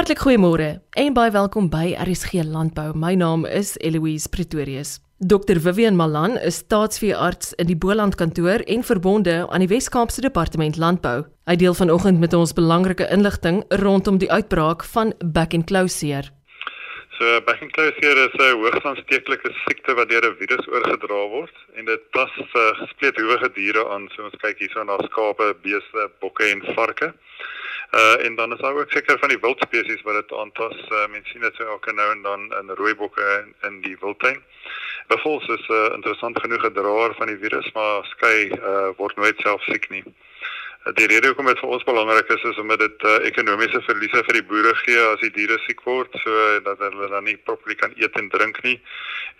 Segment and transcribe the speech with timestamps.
[0.00, 2.94] Hartlik goeiemôre en baie welkom by RSG Landbou.
[2.96, 4.94] My naam is Eloise Pretorius.
[5.20, 10.80] Dr Vivian Malan is staatsveearts in die Boland kantoor en verbonde aan die Wes-Kaapse Departement
[10.80, 11.26] Landbou.
[11.44, 16.32] Hy deel vanoggend met ons belangrike inligting rondom die uitbraak van back and closure.
[17.18, 21.56] So back and closure is 'n hoogs aansteeklike siekte wat deur 'n virus oorgedra word
[21.76, 24.08] en dit pas uh, eh, spleethoewige diere aan.
[24.16, 27.12] So ons kyk hierso na skape, beeste, bokke en varke.
[27.90, 30.76] Uh en dan is daar ook seker van die wildspesies wat dit aantas.
[30.88, 34.42] Uh, Mense sien dit so elke nou en dan in rooibokke in, in die wildtuin.
[35.06, 39.40] Buffels is 'n uh, interessant genoeg draer van die virus, maar skei uh word nooit
[39.40, 40.04] self siek nie.
[40.80, 44.38] Die rede hoekom dit vir ons belangrik is is omdat dit uh, ekonomiese verliese vir
[44.38, 46.32] die boere gee as die diere siek word, so
[46.64, 48.78] dat hulle dan nie properly kan eet en drink nie.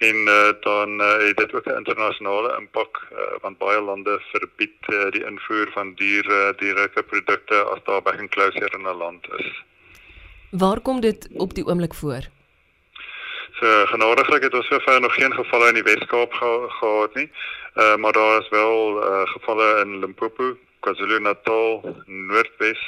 [0.05, 4.93] En uh, dan uh, het dit ook 'n internasionale impak uh, want baie lande verbied
[4.93, 9.01] uh, die invoer van dier uh, dierlike produkte as daar back and closure in 'n
[9.01, 9.65] land is.
[10.51, 12.29] Waar kom dit op die oomblik voor?
[13.61, 17.31] So genadiglik het ons sover nog geen gevalle in die Wes-Kaap ge gehad nie.
[17.75, 22.83] Uh, maar daar is wel uh, gevalle in Limpopo, KwaZulu-Natal, Noordwes,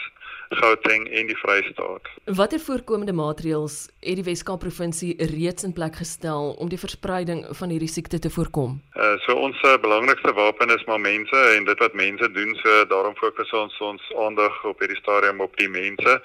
[0.53, 2.09] Gauteng en die Vrystaat.
[2.25, 7.73] Watter voorkomende maatreëls het die Wes-Kaap provinsie reeds in plek gestel om die verspreiding van
[7.73, 8.81] hierdie siekte te voorkom?
[8.97, 12.85] Uh so ons uh, belangrikste wapen is maar mense en dit wat mense doen, so
[12.93, 16.21] daarom fokus ons ons aandag op hierdie stadium op die mense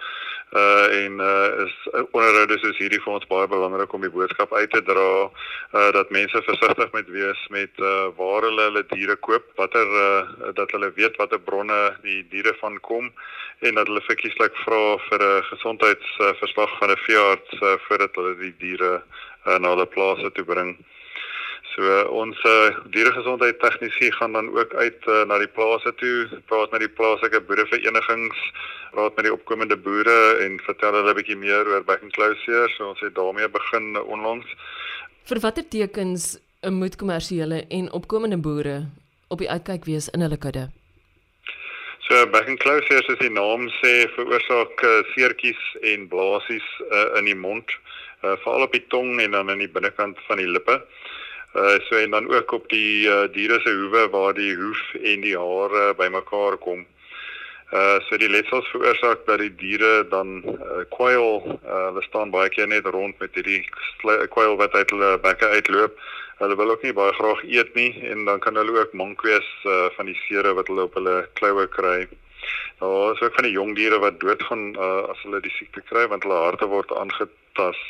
[0.55, 4.53] uh en uh is uh, onderhoude soos hierdie vir ons baie belangrik om die boodskap
[4.53, 9.15] uit te dra uh dat mense versigtig moet wees met uh waar hulle hulle diere
[9.15, 13.11] koop, watter uh dat hulle weet watter bronne die diere van kom
[13.59, 18.55] en dat hulle verkieslik vra vir 'n gesondheidsverslag van 'n veearts uh, voordat hulle die
[18.57, 19.01] diere
[19.45, 20.77] uh, na hulle plase toe bring.
[21.77, 26.71] So ons uh, dieregesondheid tegnisie gaan dan ook uit uh, na die plase toe, praat
[26.73, 28.39] met die plaaslike boereverenigings,
[28.95, 32.65] praat met die opkomende boere en vertel hulle 'n bietjie meer oor back and closure.
[32.77, 34.49] So ons het daarmee begin onlangs.
[35.29, 38.89] Vir watter tekens moet kommersiële en opkomende boere
[39.27, 40.69] op die uitkyk wees in hulle kudde?
[42.07, 45.61] So back and closure is die naam sê veroorsaak uh, seertjies
[45.93, 47.69] en blaasies uh, in die mond,
[48.23, 50.81] uh, veral op die tong en dan aan die binnekant van die lippe.
[51.57, 55.21] Uh so en dan ook op die uh, diere se hoewe waar die hoef en
[55.21, 56.85] die hare bymekaar kom.
[57.73, 62.49] Uh so die letsels veroorsaak dat die diere dan uh, kwyl, uh, hulle staan baie
[62.53, 63.63] keer net rond met hierdie
[64.35, 65.97] kwyl wat uit hulle bekke uitloop.
[66.37, 69.49] Hulle wil ook nie baie graag eet nie en dan kan hulle ook mank wees
[69.65, 72.05] uh, van die sere wat hulle op hulle kloue kry.
[72.79, 76.05] Daar is ook van die jong diere wat doodgaan uh, as hulle die siekte kry
[76.07, 77.87] want hulle harte word aangetast.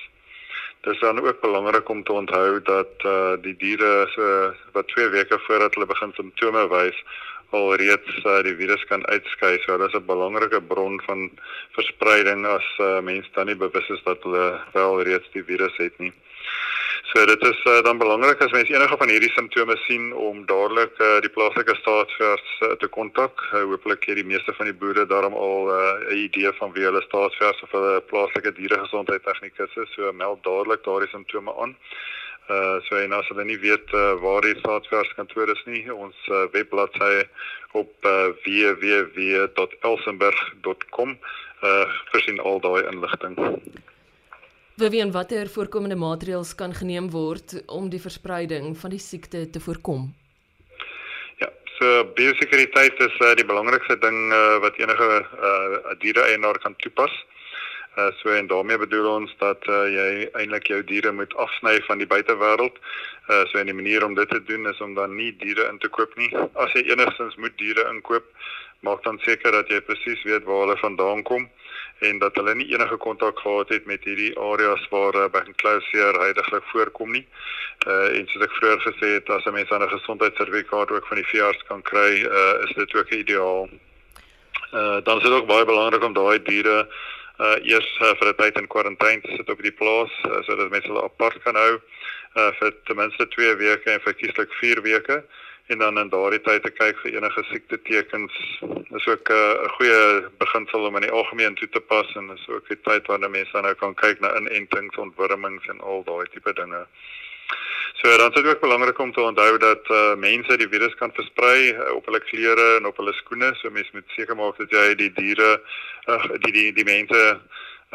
[0.87, 4.27] Dis dan ook belangrik om te onthou dat uh die diere so
[4.71, 7.01] wat 2 weke voordat hulle begin simptome wys
[7.49, 9.57] al reeds uh, die virus kan uitskei.
[9.65, 11.29] So dit is 'n belangrike bron van
[11.75, 15.97] verspreiding as uh, mense dan nie bewus is dat hulle wel reeds die virus het
[15.99, 16.13] nie.
[17.07, 20.99] So dit is uh, dan belangrik as mense enige van hierdie simptome sien om dadelik
[20.99, 23.39] uh, die plaaslike staatsvers uh, te kontak.
[23.47, 26.83] Uh, Hoopelik het die meeste van die boere daarom al 'n uh, idee van wie
[26.83, 29.89] hulle staatsvers of hulle plaaslike dieregesondheidtegnikus is.
[29.95, 31.73] So meld dadelik daardie simptome aan.
[32.49, 36.15] Uh so en as hulle nie weet uh, waar die staatsvers kantoor is nie, ons
[36.27, 37.27] uh, webbladsy
[37.71, 41.17] op uh, www.elsenburg.com
[41.63, 43.35] uh voorsien al daai inligting.
[44.77, 50.03] Vivian, watter voorkomende maatreëls kan geneem word om die verspreiding van die siekte te voorkom?
[51.41, 51.49] Ja,
[51.79, 57.09] so biosekuriteit is uh, die belangrikste ding uh, wat enige uh, diereeienaar kan toepas.
[57.97, 60.07] Uh, so en daarmee bedoel ons dat uh, jy
[60.43, 62.77] eintlik jou diere moet afsny van die buitewêreld.
[62.77, 65.89] Uh, so 'n manier om dit te doen is om dan nie diere in te
[65.89, 66.29] koop nie.
[66.53, 68.29] As jy enigstens moet diere inkoop,
[68.85, 71.49] maak dan seker dat jy presies weet waar hulle vandaan kom
[71.99, 75.55] en dat hulle nie enige kontak gehad het met hierdie areas waar uh, back and
[75.55, 77.25] closure heidaglik voorkom nie.
[77.87, 81.17] Uh en soos ek vroeër gesê het, as 'n mens aan 'n gesondheidssertifikaat ook van
[81.17, 83.69] die veearts kan kry, uh is dit ook ideaal.
[84.73, 86.87] Uh dan is dit ook baie belangrik om daai diere
[87.39, 90.69] uh eers uh, vir 'n tyd in kwarantyne te sit op die plaas uh, sodat
[90.69, 91.73] mense hulle apart kan hou
[92.35, 95.23] uh vir ten minste 2 weke en verkieslik 4 weke
[95.67, 98.33] en dan in daardie tyd te kyk vir enige siekte tekens.
[98.89, 102.47] Dis ook 'n uh, goeie beginsel om in die algemeen toe te pas en is
[102.47, 106.53] ook die tyd wanneer mense nou kan kyk na inentings, ontwurmings en al daai tipe
[106.53, 106.87] dinge.
[107.99, 111.11] So dan is dit ook belangrik om te onthou dat uh, mense die virus kan
[111.13, 113.55] versprei uh, op hulle klere en op hulle skoene.
[113.55, 115.61] So mense moet seker maak dat jy die diere
[116.05, 117.39] uh, die die die mense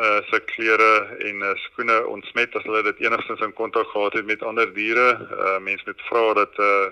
[0.00, 4.26] uh se klere en uh, skoene ontsmet as hulle dit enigstens in kontak gehad het
[4.26, 5.08] met ander diere.
[5.30, 6.88] Uh mense moet vra dat uh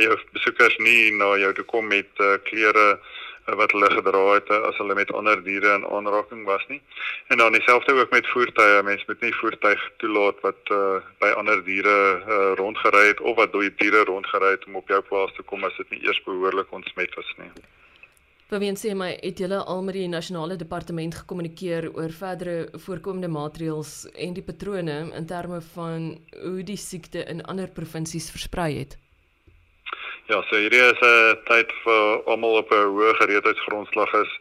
[0.00, 2.86] jou besoekers nie na jou toe kom met uh, klere
[3.46, 6.80] wat hulle gedra het as hulle met ander diere in aanraking was nie.
[7.28, 8.82] En dan dieselfde ook met voertuie.
[8.82, 13.52] Mense moet nie voertuig toelaat wat uh, by ander diere uh, rondgery het of wat
[13.52, 16.70] dooie diere rondgery het om op jou plaas te kom as dit nie eers behoorlik
[16.70, 17.50] ontsmet was nie.
[18.52, 24.10] Beween sê my het julle al met die nasionale departement gekommunikeer oor verdere voorkomende maatreëls
[24.12, 26.10] en die patrone in terme van
[26.42, 28.98] hoe die siekte in ander provinsies versprei het.
[30.30, 34.32] Ja, so hierdie is 'n tyd vir almal op 'n hoë gereedheidsgrondslag is.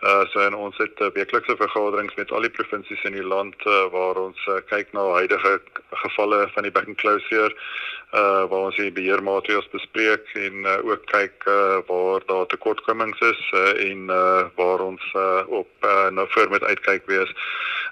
[0.00, 3.66] Uh so en ons het uh, weeklikse vergaderings met al die provinsies in die land
[3.66, 5.60] uh, waar ons uh, kyk na huidige
[5.90, 7.52] gevalle van die back and closure
[8.14, 13.42] uh waar ons die beheermaatreëls bespreek en uh, ook kyk uh, waar daar tekortkomings is
[13.52, 17.34] uh, en uh, waar ons uh, op uh, nou voor met uitkyk wees.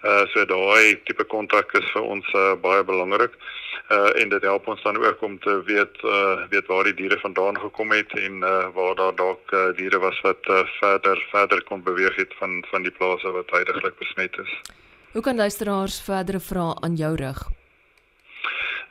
[0.04, 3.34] Uh so daai tipe kontak is vir ons uh, baie belangrik.
[3.34, 6.94] Uh uh, en dit help ons dan ook om te weet uh, weet waar die
[6.94, 11.26] diere vandaan gekom het en uh, waar daar dalk uh, diere was wat uh, verder
[11.30, 14.60] verder kon beweeg het van van die plase wat heidaglik besmet is.
[15.12, 17.46] Hoe kan luisteraars verdere vrae aan jou rig?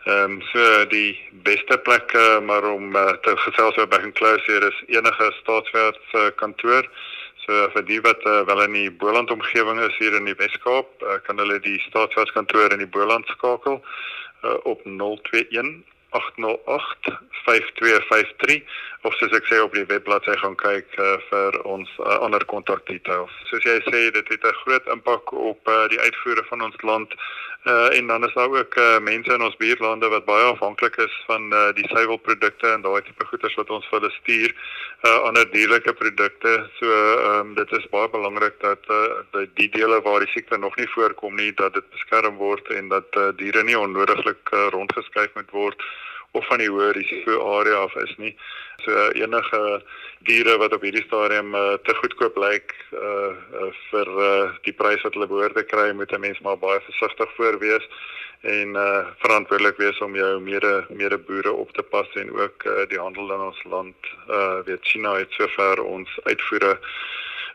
[0.06, 4.14] Ehm um, so die beste plek uh, maar om uh, te gesels oor by 'n
[4.14, 6.90] closure is enige staatswêreld uh, kantoor.
[7.46, 11.02] So vir die wat uh, wel in die Boland omgewing is hier in die Weskaap,
[11.02, 13.82] uh, kan hulle die staatswêreld kantoor in die Boland skakel
[14.46, 15.84] Eh, op 021
[16.20, 17.14] 808
[17.46, 18.64] 5253
[19.06, 22.46] of soos ek sê op die webblad sy gaan kyk uh, vir ons uh, ander
[22.50, 23.34] kontak details.
[23.52, 27.14] Soos jy sê dit het 'n groot impak op uh, die uitvoere van ons land
[27.66, 31.16] uh, en dan is daar ook uh, mense in ons buurlande wat baie afhanklik is
[31.26, 35.52] van uh, die suiwelprodukte en daai tipe goederes wat ons vir hulle stuur uh, ander
[35.52, 36.56] dierlike produkte.
[36.80, 40.90] So um, dit is baie belangrik dat uh, die dele waar die siekte nog nie
[40.94, 45.52] voorkom nie dat dit beskerm word en dat uh, diere nie onnodiglik uh, rondgeskuif moet
[45.52, 45.88] word
[46.36, 48.34] of van die hoë risiko area af is nie.
[48.84, 49.62] So enige
[50.28, 55.04] diere wat op hierdie stadium uh, te goedkoop lyk uh, uh, vir uh, die prys
[55.06, 57.88] wat hulle behoort te kry, moet 'n mens maar baie versigtig voor wees
[58.46, 62.86] en uh, verantwoordelik wees om jou mede mede boere op te pas en ook uh,
[62.88, 63.96] die handel in ons land
[64.30, 66.78] uh, weet China het sover ons uitvoere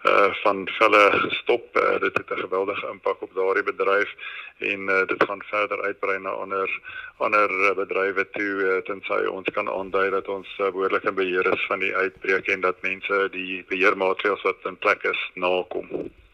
[0.04, 1.76] uh van velle gestop.
[1.76, 4.10] Uh, dit het 'n geweldige impak op daardie bedryf
[4.58, 6.80] en uh, dit gaan verder uitbrei na ander
[7.16, 11.78] ander bedrywe toe uh, tensy ons kan aandui dat ons uh, behoorlike beheer is van
[11.78, 15.88] die uitbreek en dat mense die beheermaatreëls wat in plek is nakom.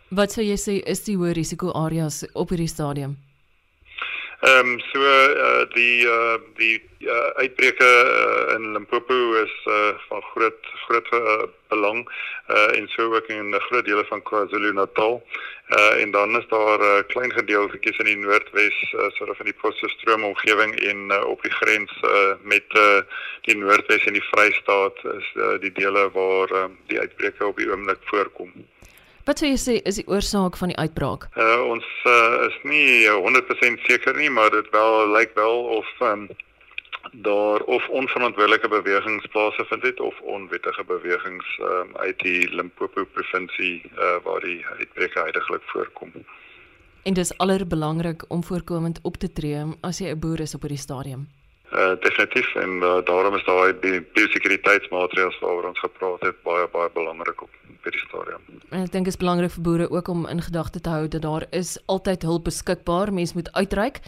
[0.08, 3.25] Wat sou jy sê is die hoë risiko areas op hierdie stadium?
[4.40, 10.22] Ehm um, so uh, die uh, die uh, uitbreke uh, in Limpopo is uh, van
[10.22, 12.04] groot groot uh, belang
[12.48, 15.22] uh, en so ook in 'n groot dele van KwaZulu-Natal.
[15.68, 19.56] Uh, en dan is daar uh, klein gedeeltjies in die Noordwes uh, soort van die
[19.60, 23.00] Potchefstroom omgewing en uh, op die grens uh, met uh,
[23.40, 27.70] die Noordwes en die Vrystaat is uh, die dele waar uh, die uitbreke op die
[27.70, 28.52] oomblik voorkom.
[29.26, 31.24] Wat sou jy sê is die oorsaak van die uitbraak?
[31.34, 36.28] Uh, ons uh, is nie 100% seker nie, maar dit wel lyk wel of um,
[37.26, 44.16] daar of onverantwoordelike bewegings plaasgevind het of onwettige bewegings um, uit die Limpopo provinsie uh,
[44.22, 46.12] waar die uitbreek heidaglik voorkom.
[47.02, 50.86] En dis allerbelangrik om voorkomend op te tree as jy 'n boer is op hierdie
[50.86, 51.26] stadium.
[51.72, 53.74] Uh, definitief en uh, daarom is daai
[54.14, 57.50] biosekuriteitsmaatreëls waaroor ons gepraat het baie baie belangrik op
[57.82, 58.44] hierdie stadium.
[58.70, 61.24] En ek dink dit is belangrik vir boere ook om in gedagte te hou dat
[61.26, 63.10] daar is altyd hulp beskikbaar.
[63.12, 63.98] Mens moet uitreik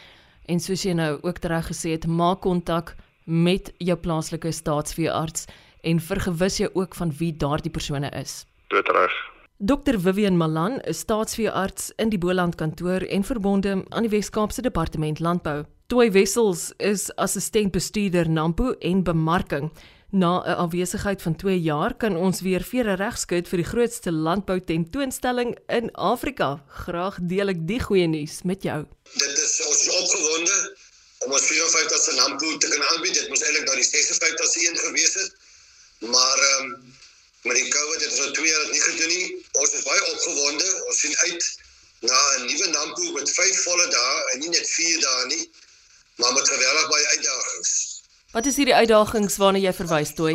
[0.46, 2.94] en soos jy nou ook reg gesê het, maak kontak
[3.24, 5.48] met jou plaaslike staatsveearts
[5.82, 8.44] en vergewis jou ook van wie daardie persone is.
[8.70, 9.16] Dit reg.
[9.58, 15.18] Dr Vivian Malan is staatsveearts in die Boland kantoor en verbonde aan die Wes-Kaapse Departement
[15.18, 15.64] Landbou.
[15.88, 19.70] Toy Wessels is assistent bestuurder Nampo en bemarking.
[20.10, 24.60] Na 'n afwesigheid van 2 jaar kan ons weer vere regskud vir die grootste landbou
[24.60, 26.48] tentoonstelling in Afrika.
[26.84, 28.84] Graag deel ek die goeie nuus met jou.
[29.16, 30.56] Dit is ons is opgewonde
[31.24, 33.14] om ons 54ste Nampo te kan aanbied.
[33.14, 35.32] Dit moes eintlik dan die 56ste een gewees het.
[35.98, 36.94] Maar ehm um,
[37.48, 39.46] met die COVID het ons al 2 jaar dit nie gedoen nie.
[39.52, 40.68] Ons is baie opgewonde.
[40.88, 41.44] Ons sien uit
[42.00, 45.48] na 'n nuwe Nampo met 5 volle dae en nie net 4 dae nie
[46.18, 47.72] maar met geweldig baie uitdagings.
[48.32, 50.34] Wat is hierdie uitdagings waarna jy verwys toe?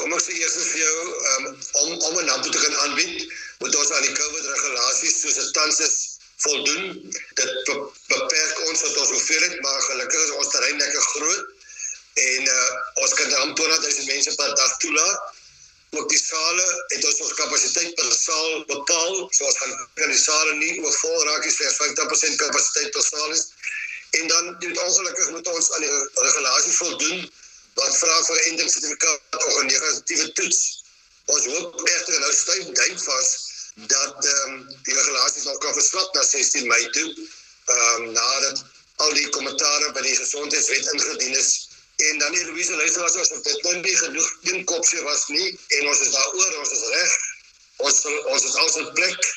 [0.00, 0.96] Kom ek sê eers vir jou
[1.32, 1.46] um,
[1.82, 5.52] om om 'n naam te kan aanbied, moet ons aan die COVID regulasies soos dit
[5.58, 5.96] tans is
[6.44, 6.84] voldoen.
[7.40, 7.52] Dit
[8.12, 11.48] beperk ons wat ons hoeveelheid, maar gelukkig is ons terrein lekker groot
[12.20, 12.70] en uh,
[13.04, 15.38] ons kan dan 200 000 mense per dag toelaat.
[15.90, 20.22] Ook die sale het ons ons kapasiteit per saal bepaal, so ons gaan kan die
[20.22, 23.48] sale nie oorvol raak nie, slegs 50% kapasiteit per saal is.
[24.10, 25.94] En dan dit ongelukkig moet ons aan die
[26.26, 27.32] regulasie voldoen
[27.74, 30.80] wat vra vir 'n endingssertifikaat of 'n negatiewe toets
[31.30, 33.30] Ons hoop egter nou styf duim vas
[33.90, 37.08] dat ehm um, die regulasies nog kan verslap na 16 Mei toe.
[37.74, 38.62] Ehm um, nadat
[39.04, 41.50] al die kommentare by die gesondheidswet ingedien is
[42.08, 45.48] en dan die Louise luister as ons dit nou nie genoeg een kopsie was nie
[45.78, 47.14] en ons is daaroor ons is reg.
[47.86, 48.02] Ons
[48.34, 49.30] ons is alsin plek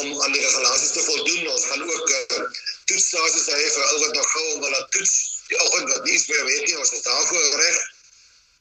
[0.00, 1.48] om aan die regulasies te voldoen.
[1.54, 2.42] Ons gaan ook uh,
[2.90, 5.14] toetsstasies hê vir al wat nog gou wil laat toets.
[5.48, 7.78] Die oggend wat nie meer weet nie, ons is daarvoor reg.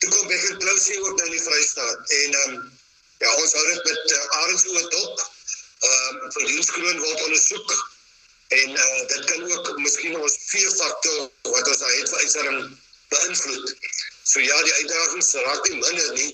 [0.03, 2.71] Toe kom ek in Klousie ook nou in die Vrystaat en ehm um,
[3.23, 5.25] ja, ons hou dit met uh, Arends oor dop.
[5.89, 7.75] Ehm um, vir die skroon word ondersoek
[8.59, 11.19] en uh, dit kan ook miskien ons vier faktor
[11.55, 12.77] wat ons het vir uitsending
[13.13, 13.73] beïnvloed.
[14.23, 16.29] So ja, die uitdagings raak nie minder nie,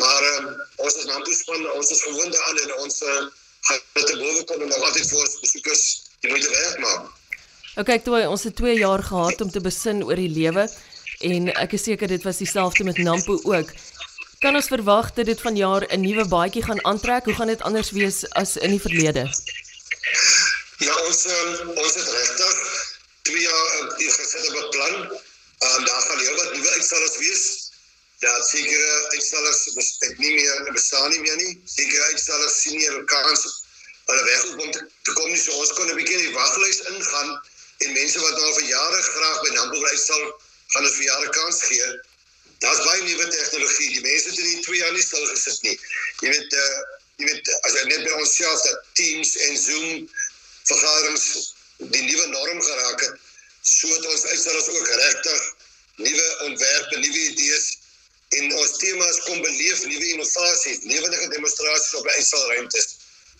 [0.00, 0.50] maar um,
[0.84, 3.22] ons is nou bespan, ons is gewoond daaraan en ons uh,
[3.68, 5.84] gaan dit te bowe kom en nog altyd vir ons besoekers
[6.24, 7.21] die moeite werd maak.
[7.72, 10.66] Oké, okay, toe ons het 2 jaar gehad om te besin oor die lewe
[11.24, 13.70] en ek is seker dit was dieselfde met Nampo ook.
[14.44, 17.24] Kan ons verwag dat dit vanjaar 'n nuwe baadjie gaan aantrek?
[17.24, 19.24] Hoe gaan dit anders wees as in die verlede?
[20.84, 22.56] Ja, ons um, ons het regtig
[23.22, 24.94] 2 jaar uh, gesit op 'n plan.
[25.64, 27.44] Ehm um, daar gaan heelwat nuwe uitstallings wees.
[28.18, 31.62] Ja, sekere uitstallers bestek nie meer bestaan nie meer nie.
[31.64, 33.48] Sekere uitstallers sien nie hulle kans
[34.04, 35.40] hulle weg om te, te kom nie.
[35.40, 37.32] So ons kon 'n bietjie in die waglys ingaan
[37.84, 40.24] en mense wat al vir jare graag by Nampo wil uitstal,
[40.74, 41.88] gaan ons vir jare kans gee.
[42.64, 43.88] Daar's baie nuwe tegnologie.
[43.96, 45.78] Die mense het in die 2 jaar nie stil gesit nie.
[46.22, 46.82] Jy weet uh
[47.20, 49.90] jy weet as jy net by ons self dat Teams en Zoom
[50.70, 51.26] vergaderings
[51.92, 53.20] die nuwe norm geraak het,
[53.62, 55.42] so het ons uitstallers ook regtig
[56.06, 57.66] nuwe ontwerpe, nuwe idees
[58.38, 62.88] en ons temas kom beleef nuwe innovasies, lewendige demonstrasies op uitstalruimtes.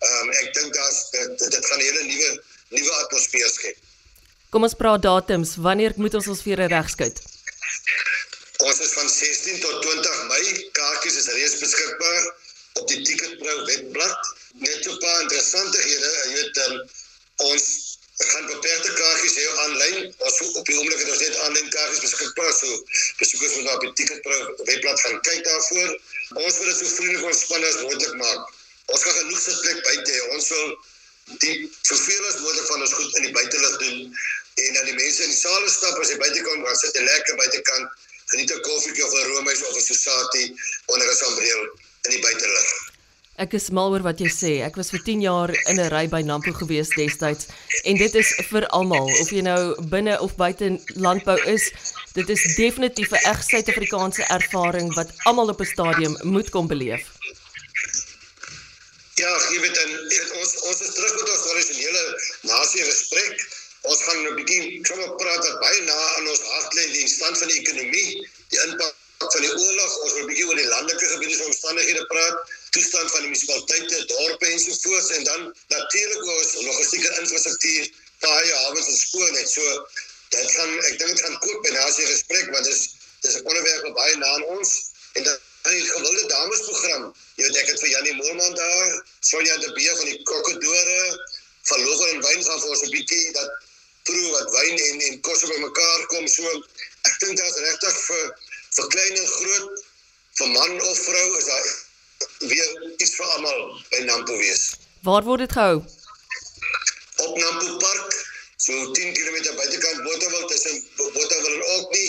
[0.02, 2.30] Ehm um, ek dink daar's dit, dit gaan 'n hele nuwe
[2.76, 3.78] nuwe atmosfeer skep.
[4.52, 5.54] Kom ons praat datums.
[5.64, 7.20] Wanneer moet ons ons weer regskuit?
[8.68, 10.42] Ons is van 16 tot 20 Mei.
[10.76, 12.26] Kaartjies is reeds beskikbaar
[12.80, 14.28] op die Ticketpro webblad.
[14.60, 16.76] Net 'n paar interessante hede, jy weet, um,
[17.48, 17.64] ons
[18.22, 20.14] Ek gaan beperkte kaartjies hê aanlyn.
[20.18, 22.52] Ons op die oomblik het ons net aanlyn kaartjies beskikbaar.
[22.52, 22.68] So
[23.18, 24.36] besoekers moet na die Ticketpro
[24.68, 25.90] webblad gaan kyk daarvoor.
[26.44, 28.52] Ons wil dit so vriendelik ontspanne as moontlik maak.
[28.92, 30.20] Ons gaan genoeg sitplek buite hê.
[30.36, 30.68] Ons wil
[31.46, 31.56] die
[31.88, 33.98] soveel as moontlik van ons goed in die buitelug doen
[34.54, 37.04] en dan die mense in die sale stap as jy buite kom, gaan sit 'n
[37.04, 37.88] lekker buitekant,
[38.32, 40.44] geniet 'n koffietjie of 'n roomys of 'n sosati
[40.86, 41.62] onder 'n sambreel
[42.06, 42.92] in die buitelug.
[43.40, 44.50] Ek is mal oor wat jy sê.
[44.60, 47.48] Ek was vir 10 jaar in 'n ry by Nampo gewees destyds
[47.84, 51.72] en dit is vir almal of jy nou binne of buite landbou is.
[52.12, 57.08] Dit is definitief 'n reg Suid-Afrikaanse ervaring wat almal op 'n stadium moet kom beleef.
[59.14, 59.90] Ja, jy weet dan
[60.40, 62.04] ons ons is terug met ons originele
[62.42, 63.61] nasie gesprek.
[63.90, 67.38] Ons gaan 'n bietjie sommer praat wat baie na aan ons hart lê, die stand
[67.38, 68.94] van die ekonomie, die impak
[69.34, 73.10] van die oorlog, ons wil 'n bietjie oor die landelike gebiede se omstandighede praat toestand
[73.10, 75.40] van die munisipaliteite, dorpe en so voort en dan
[75.74, 77.90] natuurlik ons logistieke infrastruktuur,
[78.24, 79.50] paaie, hawens en skoonheid.
[79.50, 79.64] So
[80.36, 82.84] dit gaan ek dink dit gaan koop by nasie gesprek want dit is
[83.26, 84.70] dis 'n onderwerp wat baie na aan ons
[85.18, 85.38] en dan
[85.70, 87.04] in die gewilde damesprogram.
[87.36, 88.88] Jy weet ek het vir Janie Moorman daar,
[89.20, 91.02] Sonja de Beer van die Kokkedore,
[91.82, 93.50] Logan en Wyn gaan vir ons 'n bietjie dat
[94.08, 96.52] proe wat wyn en en kos by mekaar kom so.
[97.08, 98.26] Ek dink daar's regtig vir
[98.76, 99.82] vir klein en groot,
[100.40, 101.72] vir man of vrou is daar
[102.52, 104.62] weer iets vir almal by Nampo wees.
[105.08, 105.82] Waar word dit gehou?
[107.26, 108.16] Op Nampo Park,
[108.56, 112.06] so 10 km buitekant Botawil tussen Botawil en Okni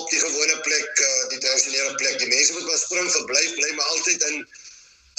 [0.00, 2.18] op die gewone plek, uh, die tradisionele plek.
[2.18, 4.46] Die mense moet maar spring verblyf, bly maar altyd in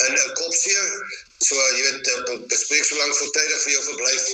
[0.06, 0.82] in 'n kopsee.
[1.40, 4.34] So jy weet, uh, bespreek so lank voltydig vir jou verblyf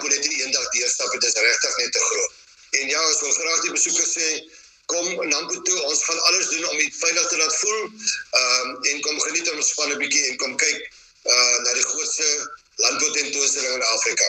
[0.00, 2.32] kan nie meer Nampo net in een dag deurstap, dit is regtig net te groot.
[2.70, 4.28] En ja, ons wil graag die besoekers sê
[4.86, 5.78] kom Nampo toe.
[5.90, 7.82] Ons gaan alles doen om dit veilig te laat voel.
[7.84, 10.78] Ehm um, en kom geniet ons span 'n bietjie en kom kyk
[11.34, 12.26] uh na die grootste
[12.76, 14.24] landboutentoonstelling in Afrika.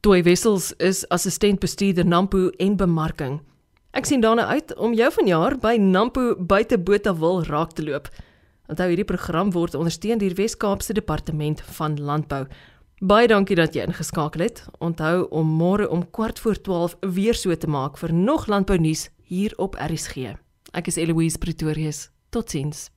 [0.00, 3.40] Toy Wessels is assistent bestuurder Nampo en bemarking.
[3.90, 8.10] Ek sien daarna uit om jou vanjaar by Nampo buite Botawil raak te loop.
[8.68, 12.44] Onthou hierdie program word ondersteun deur Wes-Kaapse Departement van Landbou.
[12.98, 14.64] Baie dankie dat jy ingeskakel het.
[14.82, 19.06] Onthou om môre om kwart voor 12 weer so te maak vir nog landbou nuus
[19.22, 20.34] hier op RSG.
[20.74, 22.08] Ek is Eloise Pretorius.
[22.34, 22.88] Totsiens.